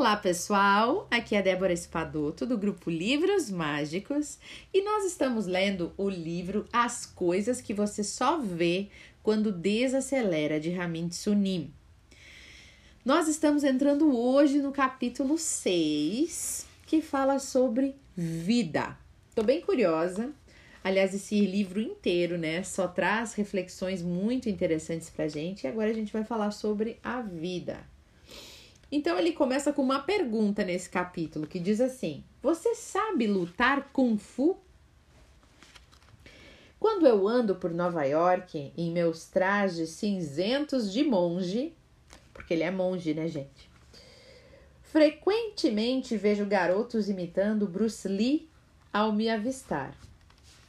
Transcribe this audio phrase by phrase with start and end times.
[0.00, 1.06] Olá, pessoal!
[1.10, 4.38] Aqui é Débora Espadoto do grupo Livros Mágicos
[4.72, 8.88] e nós estamos lendo o livro As Coisas que Você Só Vê
[9.22, 11.70] Quando Desacelera de Ramin Sunim.
[13.04, 18.96] Nós estamos entrando hoje no capítulo 6, que fala sobre vida.
[19.34, 20.32] Tô bem curiosa.
[20.82, 25.94] Aliás, esse livro inteiro, né, só traz reflexões muito interessantes pra gente e agora a
[25.94, 27.89] gente vai falar sobre a vida.
[28.90, 34.18] Então ele começa com uma pergunta nesse capítulo que diz assim: Você sabe lutar Kung
[34.18, 34.56] Fu?
[36.78, 41.74] Quando eu ando por Nova York em meus trajes cinzentos de monge,
[42.32, 43.70] porque ele é monge, né, gente?
[44.82, 48.48] Frequentemente vejo garotos imitando Bruce Lee
[48.92, 49.94] ao me avistar.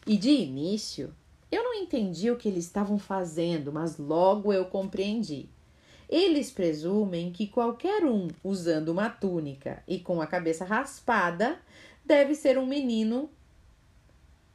[0.05, 1.11] E de início,
[1.51, 5.49] eu não entendi o que eles estavam fazendo, mas logo eu compreendi.
[6.11, 11.57] Eles presumem que qualquer um usando uma túnica e com a cabeça raspada
[12.03, 13.29] deve ser um menino,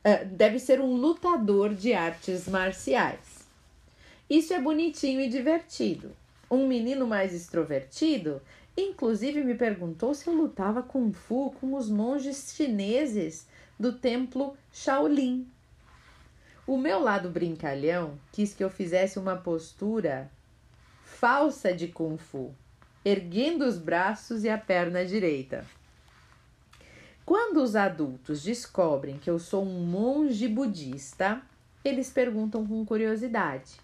[0.05, 3.47] uh, deve ser um lutador de artes marciais.
[4.29, 6.15] Isso é bonitinho e divertido.
[6.51, 8.43] Um menino mais extrovertido,
[8.77, 13.47] inclusive, me perguntou se eu lutava kung fu com os monges chineses
[13.81, 15.49] do templo Shaolin.
[16.67, 20.31] O meu lado brincalhão quis que eu fizesse uma postura
[21.19, 22.55] falsa de Kung Fu,
[23.03, 25.65] erguendo os braços e a perna direita.
[27.25, 31.41] Quando os adultos descobrem que eu sou um monge budista,
[31.83, 33.81] eles perguntam com curiosidade: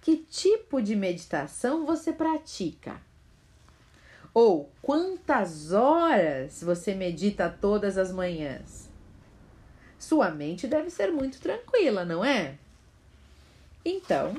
[0.00, 3.00] Que tipo de meditação você pratica?
[4.34, 8.90] Ou quantas horas você medita todas as manhãs?
[9.98, 12.58] Sua mente deve ser muito tranquila, não é?
[13.84, 14.36] Então,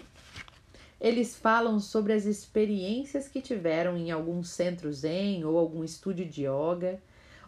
[0.99, 6.43] eles falam sobre as experiências que tiveram em algum centro zen ou algum estúdio de
[6.43, 6.99] yoga,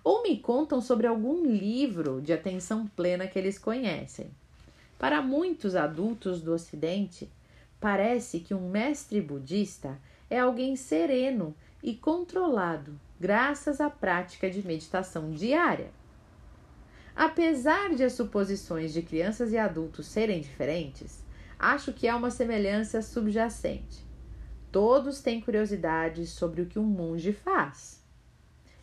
[0.04, 4.30] ou me contam sobre algum livro de atenção plena que eles conhecem.
[4.98, 7.30] Para muitos adultos do Ocidente,
[7.80, 9.98] parece que um mestre budista
[10.30, 15.92] é alguém sereno e controlado, graças à prática de meditação diária.
[17.16, 21.20] Apesar de as suposições de crianças e adultos serem diferentes,
[21.60, 24.08] acho que há uma semelhança subjacente.
[24.72, 28.02] Todos têm curiosidade sobre o que um monge faz.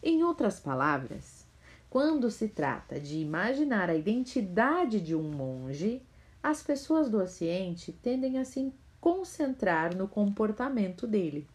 [0.03, 1.47] Em outras palavras,
[1.88, 6.03] quando se trata de imaginar a identidade de um monge,
[6.42, 11.48] as pessoas do Ocidente tendem a se concentrar no comportamento dele.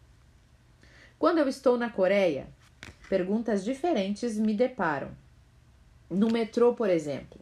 [1.19, 2.47] Quando eu estou na Coreia,
[3.07, 5.11] perguntas diferentes me deparam.
[6.09, 7.39] No metrô, por exemplo,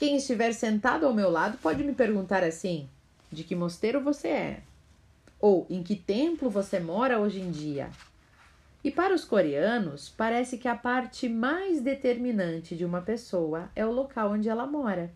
[0.00, 2.88] quem estiver sentado ao meu lado pode me perguntar assim:
[3.30, 4.62] de que mosteiro você é?
[5.38, 7.90] Ou em que templo você mora hoje em dia?
[8.82, 13.92] E para os coreanos, parece que a parte mais determinante de uma pessoa é o
[13.92, 15.12] local onde ela mora.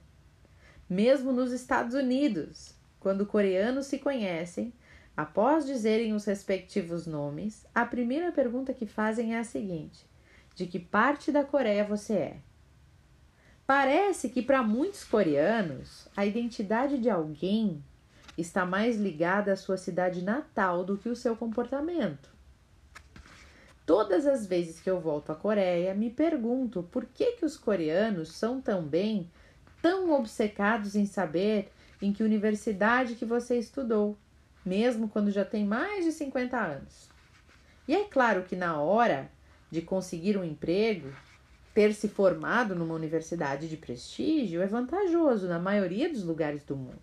[0.87, 4.71] Mesmo nos Estados Unidos, quando coreanos se conhecem,
[5.17, 10.05] após dizerem os respectivos nomes, a primeira pergunta que fazem é a seguinte:
[10.55, 12.37] De que parte da Coreia você é?
[13.67, 17.83] Parece que para muitos coreanos, a identidade de alguém
[18.37, 22.29] está mais ligada à sua cidade natal do que o seu comportamento.
[23.87, 28.33] Todas as vezes que eu volto à Coreia, me pergunto por que, que os coreanos
[28.33, 29.31] são também
[29.81, 31.71] tão obcecados em saber
[32.01, 34.17] em que universidade que você estudou,
[34.65, 37.09] mesmo quando já tem mais de 50 anos.
[37.87, 39.31] E é claro que na hora
[39.71, 41.13] de conseguir um emprego,
[41.75, 47.03] ter se formado numa universidade de prestígio é vantajoso na maioria dos lugares do mundo.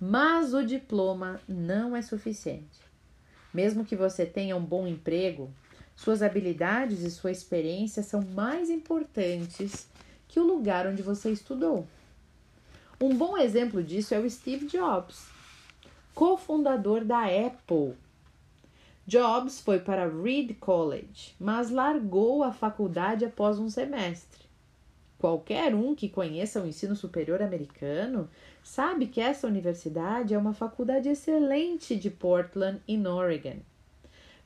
[0.00, 2.80] Mas o diploma não é suficiente.
[3.52, 5.50] Mesmo que você tenha um bom emprego,
[5.96, 9.88] suas habilidades e sua experiência são mais importantes
[10.28, 11.86] que o lugar onde você estudou.
[13.00, 15.26] Um bom exemplo disso é o Steve Jobs,
[16.14, 17.94] cofundador da Apple
[19.08, 24.46] Jobs foi para Reed College, mas largou a faculdade após um semestre.
[25.16, 28.28] Qualquer um que conheça o ensino superior americano
[28.64, 33.58] sabe que essa universidade é uma faculdade excelente de Portland, em Oregon.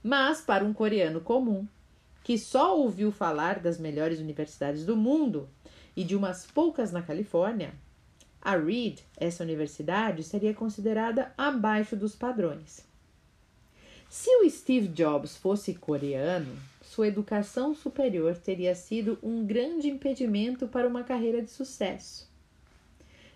[0.03, 1.67] Mas para um coreano comum,
[2.23, 5.49] que só ouviu falar das melhores universidades do mundo
[5.97, 7.73] e de umas poucas na Califórnia,
[8.43, 12.90] a Reed, essa universidade, seria considerada abaixo dos padrões.
[14.11, 20.89] Se o Steve Jobs fosse coreano, sua educação superior teria sido um grande impedimento para
[20.89, 22.29] uma carreira de sucesso.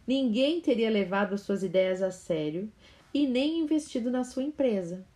[0.05, 2.69] Ninguém teria levado as suas ideias a sério
[3.15, 5.07] e nem investido na sua empresa.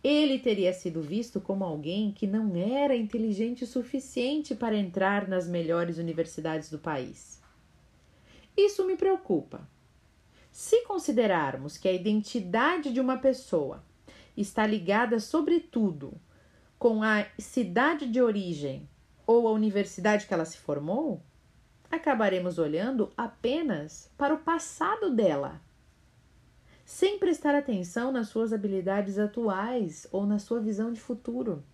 [0.00, 5.48] ele teria sido visto como alguém que não era inteligente o suficiente para entrar nas
[5.48, 7.42] melhores universidades do país.
[8.56, 9.68] Isso me preocupa.
[10.52, 13.82] Se considerarmos que a identidade de uma pessoa
[14.36, 16.20] está ligada, sobretudo,
[16.78, 18.88] com a cidade de origem
[19.26, 21.22] ou a universidade que ela se formou,
[21.90, 25.60] acabaremos olhando apenas para o passado dela
[26.84, 31.64] sem prestar atenção nas suas habilidades atuais ou na sua visão de futuro.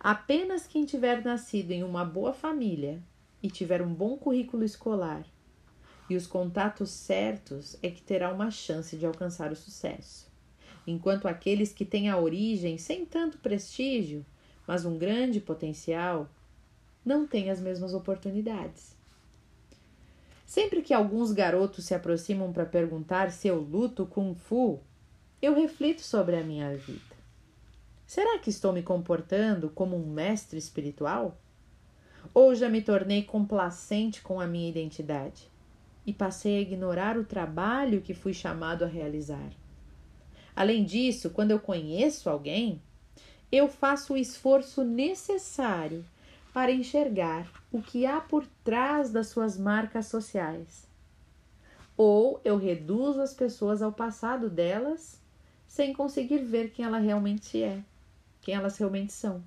[0.00, 3.02] Apenas quem tiver nascido em uma boa família
[3.42, 5.24] e tiver um bom currículo escolar
[6.08, 10.31] e os contatos certos é que terá uma chance de alcançar o sucesso.
[10.86, 14.24] Enquanto aqueles que têm a origem sem tanto prestígio,
[14.66, 16.28] mas um grande potencial,
[17.04, 18.96] não têm as mesmas oportunidades.
[20.46, 24.80] Sempre que alguns garotos se aproximam para perguntar se eu luto Kung Fu,
[25.40, 27.00] eu reflito sobre a minha vida.
[28.06, 31.38] Será que estou me comportando como um mestre espiritual?
[32.34, 35.48] Ou já me tornei complacente com a minha identidade
[36.06, 39.61] e passei a ignorar o trabalho que fui chamado a realizar?
[40.54, 42.80] Além disso, quando eu conheço alguém,
[43.50, 46.04] eu faço o esforço necessário
[46.52, 50.86] para enxergar o que há por trás das suas marcas sociais.
[51.96, 55.20] Ou eu reduzo as pessoas ao passado delas
[55.66, 57.82] sem conseguir ver quem ela realmente é,
[58.42, 59.42] quem elas realmente são.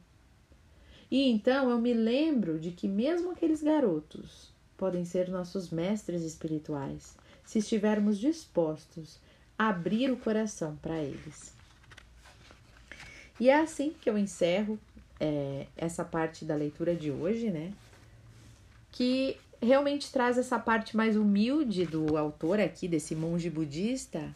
[1.10, 7.16] E então eu me lembro de que mesmo aqueles garotos podem ser nossos mestres espirituais,
[7.44, 9.20] se estivermos dispostos
[9.58, 11.54] abrir o coração para eles.
[13.40, 14.80] E é assim que eu encerro
[15.20, 17.74] é, essa parte da leitura de hoje, né?
[18.92, 24.34] Que realmente traz essa parte mais humilde do autor aqui, desse monge budista,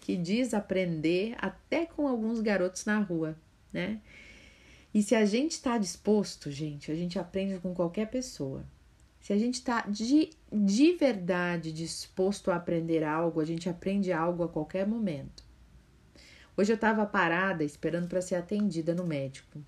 [0.00, 3.36] que diz aprender até com alguns garotos na rua,
[3.72, 4.00] né?
[4.92, 8.62] E se a gente está disposto, gente, a gente aprende com qualquer pessoa.
[9.22, 14.42] Se a gente está de, de verdade disposto a aprender algo, a gente aprende algo
[14.42, 15.44] a qualquer momento.
[16.56, 19.64] Hoje eu estava parada esperando para ser atendida no médico.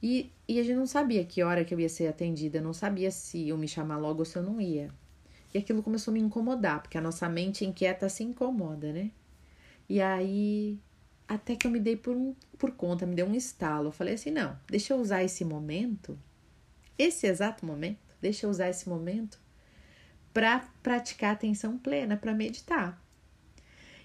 [0.00, 3.10] E, e a gente não sabia que hora que eu ia ser atendida, não sabia
[3.10, 4.90] se eu me chamar logo ou se eu não ia.
[5.52, 9.10] E aquilo começou a me incomodar, porque a nossa mente inquieta se incomoda, né?
[9.88, 10.78] E aí,
[11.26, 13.88] até que eu me dei por, um, por conta, me deu um estalo.
[13.88, 16.18] Eu falei assim: não, deixa eu usar esse momento,
[16.96, 19.38] esse exato momento, deixa eu usar esse momento
[20.32, 22.98] para praticar atenção plena, para meditar.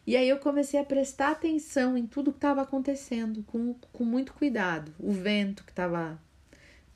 [0.05, 4.33] E aí eu comecei a prestar atenção em tudo que estava acontecendo, com, com muito
[4.33, 4.93] cuidado.
[4.99, 6.19] O vento que estava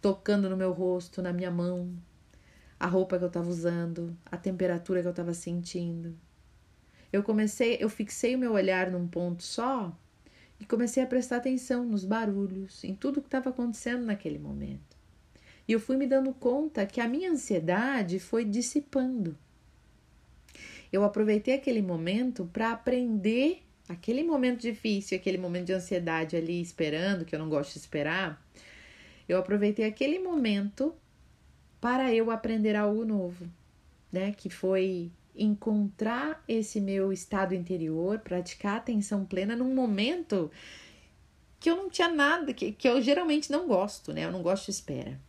[0.01, 1.95] tocando no meu rosto, na minha mão,
[2.77, 6.17] a roupa que eu estava usando, a temperatura que eu estava sentindo.
[7.11, 9.97] Eu comecei, eu fixei o meu olhar num ponto só
[10.59, 14.92] e comecei a prestar atenção nos barulhos, em tudo que estava acontecendo naquele momento.
[15.67, 19.37] E eu fui me dando conta que a minha ansiedade foi dissipando
[20.93, 27.25] eu aproveitei aquele momento para aprender aquele momento difícil, aquele momento de ansiedade ali esperando,
[27.25, 28.39] que eu não gosto de esperar.
[29.27, 30.93] Eu aproveitei aquele momento
[31.81, 33.49] para eu aprender algo novo,
[34.11, 34.33] né?
[34.33, 40.51] Que foi encontrar esse meu estado interior, praticar atenção plena num momento
[41.59, 44.25] que eu não tinha nada, que, que eu geralmente não gosto, né?
[44.25, 45.19] Eu não gosto de espera.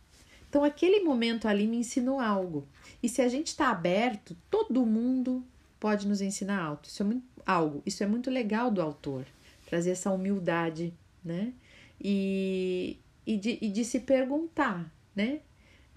[0.55, 2.65] Então, aquele momento ali me ensinou algo.
[3.03, 5.43] E se a gente está aberto, todo mundo
[5.77, 6.79] pode nos ensinar algo.
[6.85, 7.83] Isso é muito, algo.
[7.85, 9.25] Isso é muito legal do autor,
[9.65, 11.51] trazer essa humildade, né?
[11.99, 12.97] E,
[13.27, 15.41] e, de, e de se perguntar, né?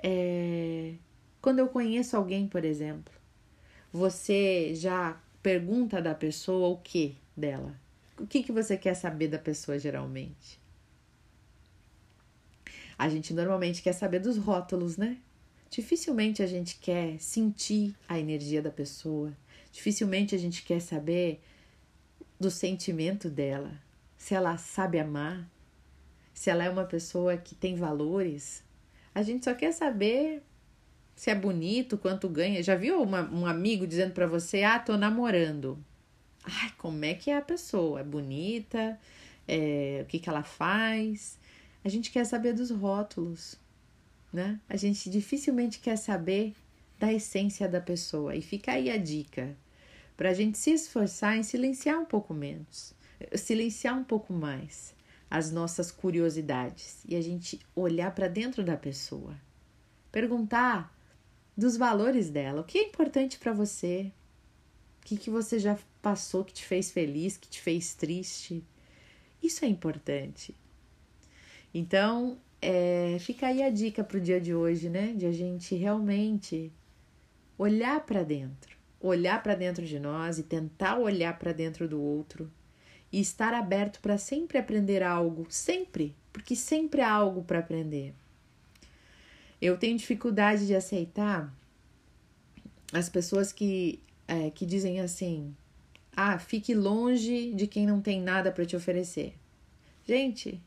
[0.02, 0.94] É,
[1.40, 3.14] quando eu conheço alguém, por exemplo,
[3.92, 7.78] você já pergunta da pessoa o que dela?
[8.18, 10.58] O que, que você quer saber da pessoa geralmente?
[12.98, 15.18] A gente normalmente quer saber dos rótulos, né?
[15.70, 19.32] Dificilmente a gente quer sentir a energia da pessoa,
[19.78, 21.40] Dificilmente a gente quer saber
[22.38, 23.72] do sentimento dela,
[24.16, 25.48] se ela sabe amar,
[26.32, 28.64] se ela é uma pessoa que tem valores.
[29.14, 30.42] A gente só quer saber
[31.14, 32.62] se é bonito, quanto ganha.
[32.62, 35.78] Já viu uma, um amigo dizendo para você: Ah, tô namorando.
[36.44, 38.00] Ai, como é que é a pessoa?
[38.00, 38.98] É bonita?
[39.46, 41.38] É, o que, que ela faz?
[41.88, 43.56] A gente quer saber dos rótulos,
[44.30, 44.60] né?
[44.68, 46.54] A gente dificilmente quer saber
[46.98, 48.36] da essência da pessoa.
[48.36, 49.56] E fica aí a dica
[50.14, 52.92] para a gente se esforçar em silenciar um pouco menos,
[53.34, 54.94] silenciar um pouco mais
[55.30, 59.34] as nossas curiosidades e a gente olhar para dentro da pessoa,
[60.12, 60.94] perguntar
[61.56, 64.12] dos valores dela, o que é importante para você,
[65.00, 68.62] o que, que você já passou que te fez feliz, que te fez triste,
[69.42, 70.54] Isso é importante.
[71.72, 75.12] Então, é, fica aí a dica para o dia de hoje, né?
[75.14, 76.72] De a gente realmente
[77.56, 82.50] olhar para dentro, olhar para dentro de nós e tentar olhar para dentro do outro
[83.12, 88.14] e estar aberto para sempre aprender algo, sempre, porque sempre há algo para aprender.
[89.60, 91.52] Eu tenho dificuldade de aceitar
[92.92, 95.54] as pessoas que, é, que dizem assim:
[96.16, 99.34] ah, fique longe de quem não tem nada para te oferecer.
[100.06, 100.62] Gente,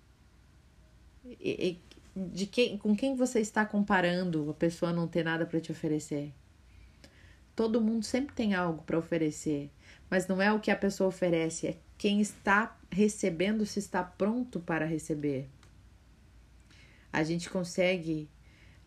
[2.15, 6.33] de quem, com quem você está comparando a pessoa não ter nada para te oferecer?
[7.55, 9.69] Todo mundo sempre tem algo para oferecer,
[10.09, 14.59] mas não é o que a pessoa oferece, é quem está recebendo se está pronto
[14.59, 15.47] para receber.
[17.13, 18.29] A gente consegue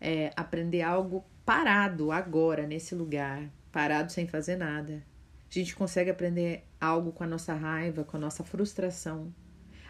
[0.01, 5.03] é, aprender algo parado agora, nesse lugar, parado sem fazer nada.
[5.49, 9.33] A gente consegue aprender algo com a nossa raiva, com a nossa frustração.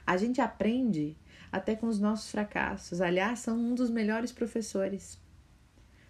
[0.05, 1.17] A gente aprende
[1.51, 3.01] até com os nossos fracassos.
[3.01, 5.19] Aliás, são um dos melhores professores.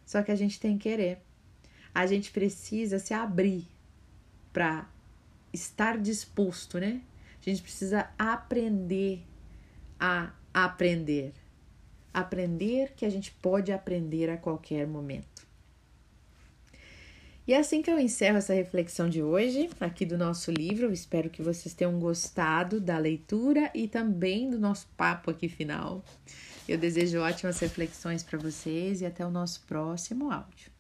[0.06, 1.22] Só que a gente tem que querer.
[1.94, 3.68] A gente precisa se abrir
[4.52, 4.90] para
[5.54, 7.02] estar disposto, né?
[7.40, 9.24] A gente precisa aprender
[10.00, 11.34] a aprender.
[12.14, 15.35] Aprender que a gente pode aprender a qualquer momento.
[17.48, 20.92] E é assim que eu encerro essa reflexão de hoje, aqui do nosso livro.
[20.92, 26.04] Espero que vocês tenham gostado da leitura e também do nosso papo aqui final.
[26.68, 30.75] Eu desejo ótimas reflexões para vocês e até o nosso próximo áudio.